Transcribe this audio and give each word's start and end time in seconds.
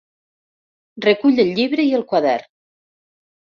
Recull 1.07 1.39
el 1.45 1.53
llibre 1.61 1.87
i 1.93 1.95
el 2.01 2.09
quadern. 2.15 2.51